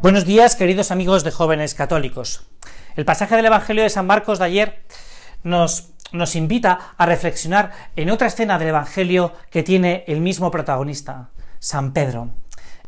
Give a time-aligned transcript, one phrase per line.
[0.00, 2.46] Buenos días, queridos amigos de jóvenes católicos.
[2.94, 4.84] El pasaje del Evangelio de San Marcos de ayer
[5.42, 11.30] nos, nos invita a reflexionar en otra escena del Evangelio que tiene el mismo protagonista,
[11.58, 12.30] San Pedro.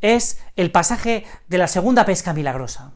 [0.01, 2.93] Es el pasaje de la segunda pesca milagrosa.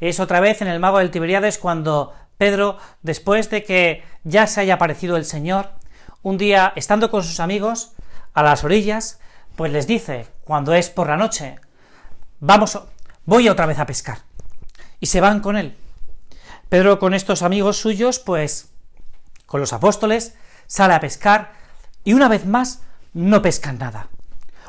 [0.00, 4.62] Es otra vez en el mago del Tiberíades cuando Pedro, después de que ya se
[4.62, 5.72] haya aparecido el Señor,
[6.22, 7.92] un día, estando con sus amigos
[8.32, 9.20] a las orillas,
[9.54, 11.56] pues les dice, cuando es por la noche,
[12.38, 12.80] vamos,
[13.30, 14.18] voy otra vez a pescar.
[14.98, 15.76] Y se van con él.
[16.68, 18.72] Pedro con estos amigos suyos, pues
[19.46, 20.34] con los apóstoles,
[20.66, 21.52] sale a pescar
[22.02, 24.08] y una vez más no pescan nada.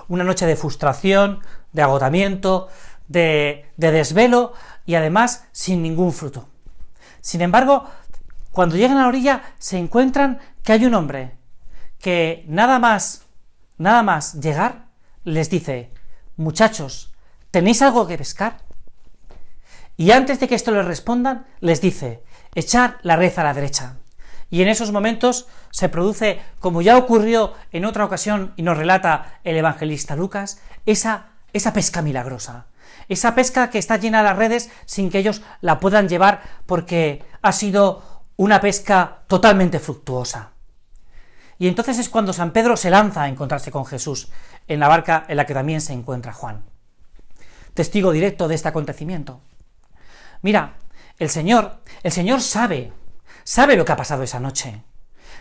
[0.07, 1.39] Una noche de frustración,
[1.71, 2.69] de agotamiento,
[3.07, 4.53] de, de desvelo
[4.85, 6.47] y además sin ningún fruto.
[7.19, 7.89] Sin embargo,
[8.51, 11.35] cuando llegan a la orilla se encuentran que hay un hombre
[11.97, 13.23] que nada más,
[13.79, 14.85] nada más llegar,
[15.23, 15.91] les dice,
[16.35, 17.10] muchachos,
[17.51, 18.57] ¿tenéis algo que pescar?
[19.97, 22.23] Y antes de que esto les respondan, les dice,
[22.55, 23.97] echar la red a la derecha.
[24.49, 29.39] Y en esos momentos se produce, como ya ocurrió en otra ocasión y nos relata
[29.43, 32.65] el evangelista Lucas, esa, esa pesca milagrosa.
[33.07, 37.23] Esa pesca que está llena de las redes sin que ellos la puedan llevar porque
[37.41, 40.51] ha sido una pesca totalmente fructuosa.
[41.57, 44.31] Y entonces es cuando San Pedro se lanza a encontrarse con Jesús,
[44.67, 46.70] en la barca en la que también se encuentra Juan.
[47.73, 49.41] Testigo directo de este acontecimiento.
[50.41, 50.77] Mira,
[51.19, 52.91] el Señor, el Señor sabe,
[53.43, 54.83] sabe lo que ha pasado esa noche.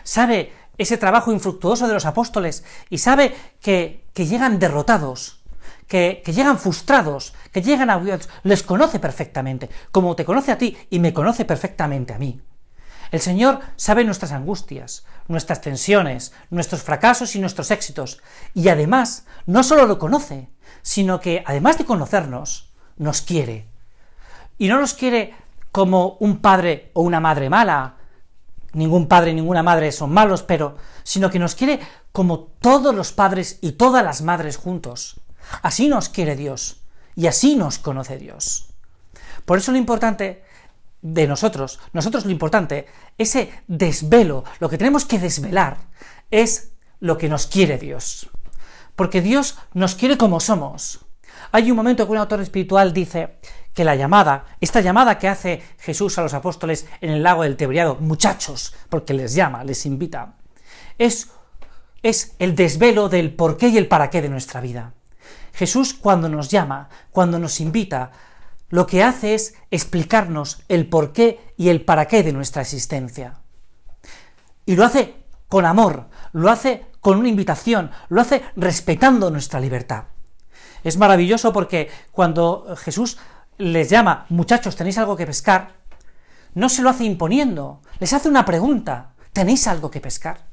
[0.03, 5.43] Sabe ese trabajo infructuoso de los apóstoles y sabe que, que llegan derrotados,
[5.87, 8.01] que, que, llegan frustrados, que llegan a...
[8.43, 12.41] les conoce perfectamente, como te conoce a ti y me conoce perfectamente a mí.
[13.11, 18.21] El Señor sabe nuestras angustias, nuestras tensiones, nuestros fracasos y nuestros éxitos,
[18.53, 20.49] y además no solo lo conoce,
[20.81, 23.67] sino que además de conocernos, nos quiere.
[24.57, 25.35] Y no nos quiere
[25.71, 27.97] como un padre o una madre mala,
[28.73, 31.79] ningún padre y ninguna madre son malos, pero sino que nos quiere
[32.11, 35.19] como todos los padres y todas las madres juntos.
[35.61, 36.81] Así nos quiere Dios
[37.15, 38.69] y así nos conoce Dios.
[39.45, 40.43] Por eso lo importante
[41.01, 42.85] de nosotros, nosotros lo importante,
[43.17, 45.77] ese desvelo, lo que tenemos que desvelar,
[46.29, 48.29] es lo que nos quiere Dios.
[48.95, 51.05] Porque Dios nos quiere como somos.
[51.51, 53.37] Hay un momento que un autor espiritual dice
[53.73, 57.57] que la llamada, esta llamada que hace Jesús a los apóstoles en el lago del
[57.57, 60.35] Tebriado, muchachos, porque les llama, les invita,
[60.97, 61.29] es,
[62.03, 64.93] es el desvelo del por qué y el para qué de nuestra vida.
[65.53, 68.11] Jesús cuando nos llama, cuando nos invita,
[68.71, 73.35] lo que hace es explicarnos el porqué y el para qué de nuestra existencia.
[74.65, 75.15] Y lo hace
[75.47, 80.05] con amor, lo hace con una invitación, lo hace respetando nuestra libertad.
[80.83, 83.17] Es maravilloso porque cuando Jesús
[83.57, 85.73] les llama, muchachos, ¿tenéis algo que pescar?
[86.53, 90.47] No se lo hace imponiendo, les hace una pregunta, ¿tenéis algo que pescar?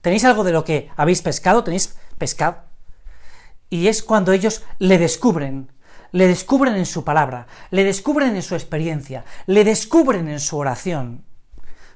[0.00, 1.64] ¿Tenéis algo de lo que habéis pescado?
[1.64, 2.58] ¿Tenéis pescado?
[3.70, 5.72] Y es cuando ellos le descubren,
[6.14, 11.24] le descubren en su palabra, le descubren en su experiencia, le descubren en su oración.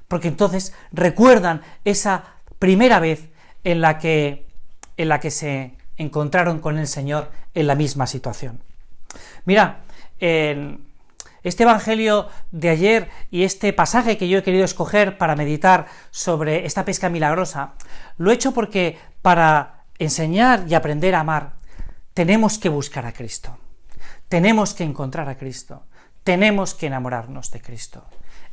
[0.08, 2.24] Porque entonces recuerdan esa
[2.58, 3.28] primera vez
[3.62, 4.48] en la que,
[4.96, 8.60] en la que se encontraron con el Señor en la misma situación.
[9.44, 9.82] Mira,
[10.18, 10.84] en
[11.44, 16.66] este Evangelio de ayer y este pasaje que yo he querido escoger para meditar sobre
[16.66, 17.74] esta pesca milagrosa,
[18.16, 21.52] lo he hecho porque para enseñar y aprender a amar
[22.14, 23.57] tenemos que buscar a Cristo.
[24.28, 25.84] Tenemos que encontrar a Cristo,
[26.22, 28.04] tenemos que enamorarnos de Cristo.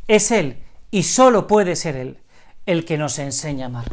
[0.07, 2.19] Es Él, y solo puede ser Él,
[2.65, 3.85] el que nos enseña a amar.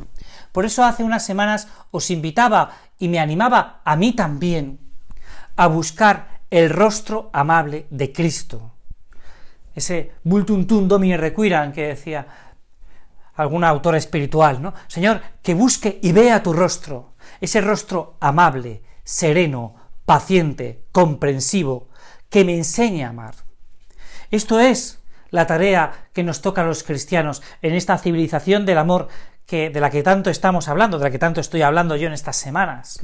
[0.52, 4.78] Por eso hace unas semanas os invitaba y me animaba a mí también
[5.56, 8.72] a buscar el rostro amable de Cristo.
[9.74, 12.26] Ese bultuntum domine requiran que decía
[13.34, 14.74] algún autor espiritual, ¿no?
[14.86, 19.74] Señor, que busque y vea tu rostro, ese rostro amable, sereno,
[20.04, 21.88] paciente, comprensivo,
[22.28, 23.34] que me enseñe a amar.
[24.30, 25.00] Esto es
[25.30, 29.08] la tarea que nos toca a los cristianos en esta civilización del amor
[29.46, 32.12] que, de la que tanto estamos hablando, de la que tanto estoy hablando yo en
[32.12, 33.00] estas semanas,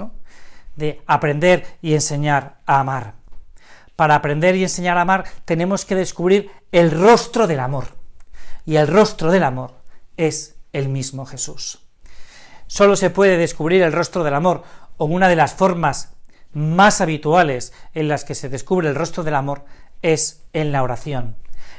[0.77, 3.15] de aprender y enseñar a amar.
[3.97, 7.97] Para aprender y enseñar a amar tenemos que descubrir el rostro del amor.
[8.65, 9.75] Y el rostro del amor
[10.17, 11.81] es el mismo Jesús.
[12.67, 14.63] Solo se puede descubrir el rostro del amor
[14.99, 16.15] o una de las formas
[16.59, 19.65] más habituales en las que se descubre el rostro del amor
[20.03, 21.37] es en la oración.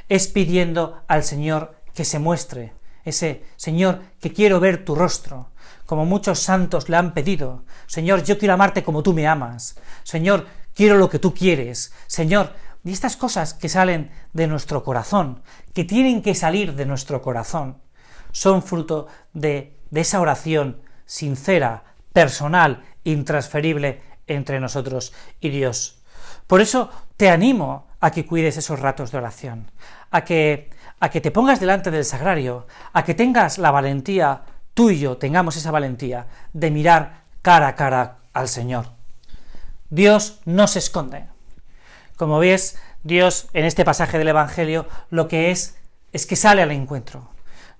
[0.08, 2.72] Es pidiendo al Señor que se muestre,
[3.04, 5.50] ese Señor que quiero ver tu rostro,
[5.86, 7.64] como muchos santos le han pedido.
[7.86, 9.76] Señor, yo quiero amarte como tú me amas.
[10.02, 11.92] Señor, quiero lo que tú quieres.
[12.06, 15.42] Señor, y estas cosas que salen de nuestro corazón,
[15.74, 17.78] que tienen que salir de nuestro corazón,
[18.32, 25.98] son fruto de, de esa oración sincera, personal, intransferible entre nosotros y Dios.
[26.46, 29.70] Por eso te animo a que cuides esos ratos de oración,
[30.10, 34.42] a que, a que te pongas delante del sagrario, a que tengas la valentía,
[34.74, 38.86] tú y yo tengamos esa valentía de mirar cara a cara al Señor.
[39.90, 41.26] Dios no se esconde.
[42.16, 45.76] Como ves, Dios en este pasaje del Evangelio lo que es
[46.12, 47.28] es que sale al encuentro.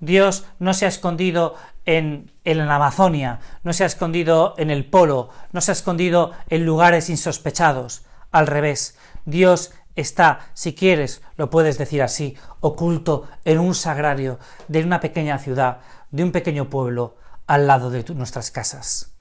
[0.00, 1.56] Dios no se ha escondido
[1.98, 6.64] en, la Amazonia, no se ha escondido en el polo, no se ha escondido en
[6.64, 8.04] lugares insospechados.
[8.30, 14.38] Al revés, Dios está, si quieres, lo puedes decir así, oculto en un sagrario
[14.68, 15.78] de una pequeña ciudad,
[16.10, 17.16] de un pequeño pueblo,
[17.46, 19.12] al lado de nuestras casas.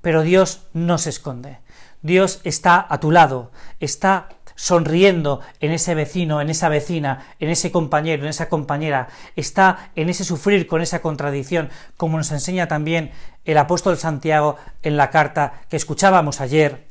[0.00, 1.60] Pero Dios no se esconde.
[2.02, 7.70] Dios está a tu lado, está sonriendo en ese vecino, en esa vecina, en ese
[7.70, 13.12] compañero, en esa compañera, está en ese sufrir con esa contradicción, como nos enseña también
[13.44, 16.88] el apóstol Santiago en la carta que escuchábamos ayer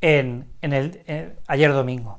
[0.00, 2.18] en, eh, ayer domingo.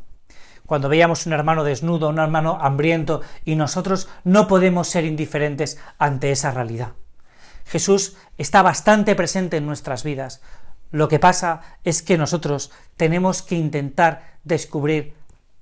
[0.65, 6.31] Cuando veíamos un hermano desnudo, un hermano hambriento, y nosotros no podemos ser indiferentes ante
[6.31, 6.93] esa realidad.
[7.65, 10.41] Jesús está bastante presente en nuestras vidas,
[10.91, 15.13] lo que pasa es que nosotros tenemos que intentar descubrir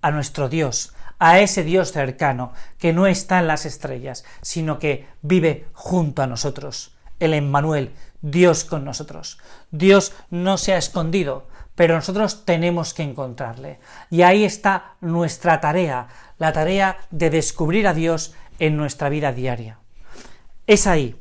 [0.01, 5.07] a nuestro Dios, a ese Dios cercano, que no está en las estrellas, sino que
[5.21, 7.91] vive junto a nosotros, el Emmanuel,
[8.21, 9.39] Dios con nosotros.
[9.71, 13.79] Dios no se ha escondido, pero nosotros tenemos que encontrarle.
[14.09, 16.07] Y ahí está nuestra tarea,
[16.37, 19.79] la tarea de descubrir a Dios en nuestra vida diaria.
[20.65, 21.15] Es ahí,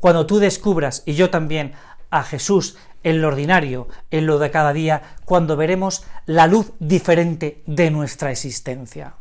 [0.00, 1.72] cuando tú descubras, y yo también,
[2.10, 7.62] a Jesús en lo ordinario, en lo de cada día, cuando veremos la luz diferente
[7.66, 9.14] de nuestra existencia.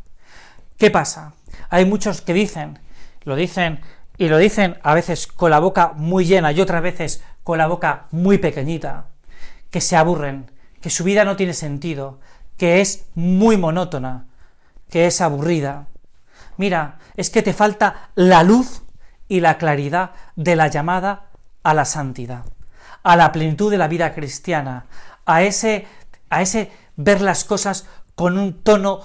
[0.77, 1.33] ¿Qué pasa?
[1.69, 2.79] Hay muchos que dicen,
[3.23, 3.81] lo dicen
[4.17, 7.67] y lo dicen a veces con la boca muy llena y otras veces con la
[7.67, 9.07] boca muy pequeñita,
[9.69, 12.19] que se aburren, que su vida no tiene sentido,
[12.57, 14.27] que es muy monótona,
[14.89, 15.87] que es aburrida.
[16.57, 18.83] Mira, es que te falta la luz
[19.27, 21.29] y la claridad de la llamada
[21.63, 22.43] a la santidad
[23.03, 24.85] a la plenitud de la vida cristiana,
[25.25, 25.87] a ese,
[26.29, 29.01] a ese ver las cosas con un tono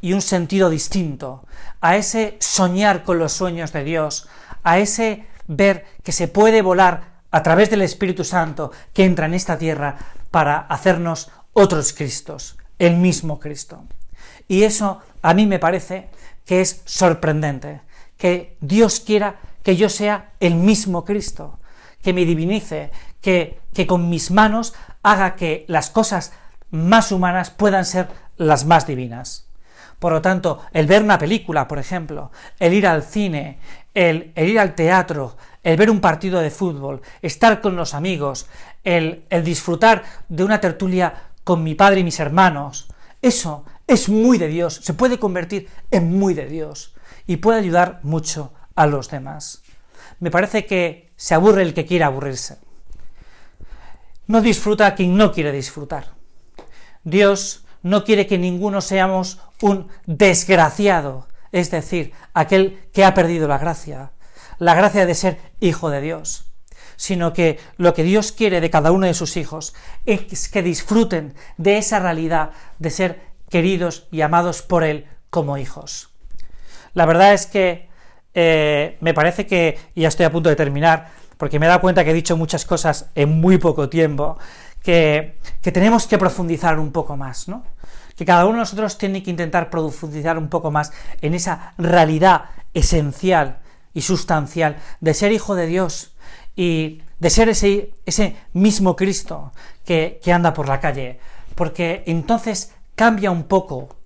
[0.00, 1.46] y un sentido distinto,
[1.80, 4.28] a ese soñar con los sueños de Dios,
[4.62, 9.34] a ese ver que se puede volar a través del Espíritu Santo que entra en
[9.34, 9.96] esta tierra
[10.30, 13.84] para hacernos otros Cristos, el mismo Cristo.
[14.48, 16.08] Y eso a mí me parece
[16.44, 17.82] que es sorprendente,
[18.16, 21.58] que Dios quiera que yo sea el mismo Cristo,
[22.02, 26.32] que me divinice, que, con mis manos haga que las cosas
[26.70, 29.46] más humanas puedan ser las más divinas.
[29.98, 33.58] Por lo tanto, el ver una película, por ejemplo, el ir al cine,
[33.92, 38.46] el, ir al teatro, el ver un partido de fútbol, estar con los amigos,
[38.82, 42.88] el disfrutar de una tertulia con mi padre y mis hermanos,
[43.22, 46.94] eso es muy de Dios, se puede convertir en muy de Dios
[47.26, 49.62] y puede ayudar mucho a los demás.
[50.20, 52.58] Me parece que se aburre el que quiera aburrirse.
[54.30, 56.12] No disfruta quien no quiere disfrutar.
[57.02, 63.58] Dios no quiere que ninguno seamos un desgraciado, es decir, aquel que ha perdido la
[63.58, 64.12] gracia,
[64.60, 66.44] la gracia de ser hijo de Dios,
[66.94, 69.74] sino que lo que Dios quiere de cada uno de sus hijos
[70.06, 76.10] es que disfruten de esa realidad de ser queridos y amados por Él como hijos.
[76.94, 77.88] La verdad es que
[78.34, 81.10] eh, me parece que, y ya estoy a punto de terminar,
[81.40, 84.36] porque me he dado cuenta que he dicho muchas cosas en muy poco tiempo,
[84.82, 87.64] que, tenemos que profundizar un poco más, ¿no?
[88.14, 90.92] Que cada uno de nosotros tiene que intentar profundizar un poco más
[91.22, 93.60] en esa realidad esencial
[93.94, 96.12] y sustancial de ser hijo de Dios
[96.56, 99.54] y de ser ese, ese mismo Cristo
[99.86, 101.20] que, que anda por la calle,
[101.54, 103.96] porque entonces cambia un poco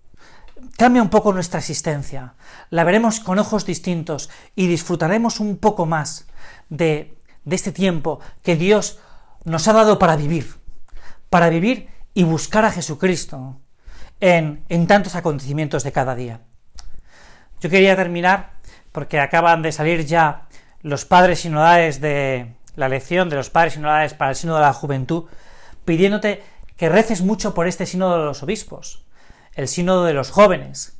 [0.76, 2.34] cambia un poco nuestra existencia,
[2.70, 6.26] la veremos con ojos distintos y disfrutaremos un poco más
[6.68, 7.14] de,
[7.44, 8.98] de este tiempo que Dios
[9.44, 10.54] nos ha dado para vivir,
[11.30, 13.60] para vivir y buscar a Jesucristo
[14.20, 16.40] en, en tantos acontecimientos de cada día.
[17.60, 18.52] Yo quería terminar,
[18.92, 20.48] porque acaban de salir ya
[20.82, 24.72] los padres sinodales de la lección de los padres sinodales para el sínodo de la
[24.72, 25.24] juventud,
[25.84, 26.42] pidiéndote
[26.76, 29.04] que reces mucho por este sínodo de los obispos,
[29.54, 30.98] el sínodo de los jóvenes,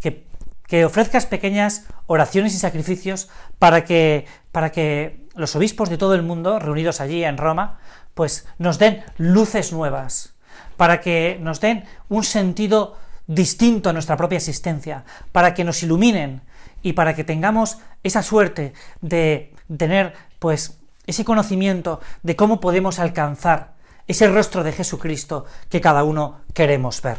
[0.00, 0.26] que,
[0.66, 3.28] que ofrezcas pequeñas oraciones y sacrificios
[3.58, 7.78] para que, para que los obispos de todo el mundo, reunidos allí en Roma,
[8.14, 10.34] pues nos den luces nuevas,
[10.76, 12.96] para que nos den un sentido
[13.26, 16.42] distinto a nuestra propia existencia, para que nos iluminen
[16.82, 23.74] y para que tengamos esa suerte de tener, pues, ese conocimiento de cómo podemos alcanzar
[24.06, 27.18] ese rostro de Jesucristo que cada uno queremos ver.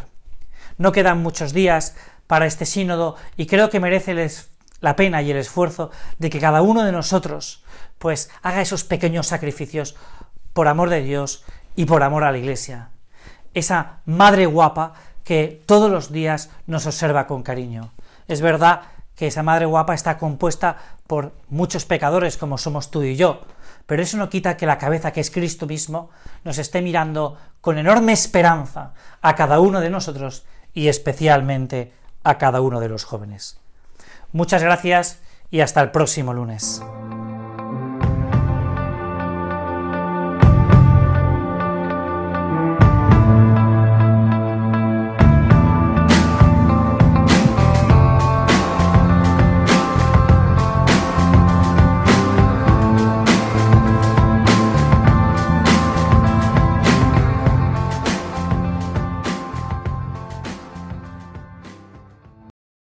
[0.77, 1.96] No quedan muchos días
[2.27, 4.13] para este sínodo y creo que merece
[4.81, 7.63] la pena y el esfuerzo de que cada uno de nosotros
[7.97, 9.95] pues haga esos pequeños sacrificios
[10.53, 11.45] por amor de Dios
[11.75, 12.89] y por amor a la Iglesia.
[13.53, 17.91] Esa madre guapa que todos los días nos observa con cariño.
[18.27, 18.81] Es verdad
[19.15, 23.41] que esa madre guapa está compuesta por muchos pecadores como somos tú y yo,
[23.85, 26.09] pero eso no quita que la cabeza, que es Cristo mismo,
[26.43, 32.61] nos esté mirando con enorme esperanza a cada uno de nosotros y especialmente a cada
[32.61, 33.61] uno de los jóvenes.
[34.31, 35.19] Muchas gracias
[35.50, 36.81] y hasta el próximo lunes.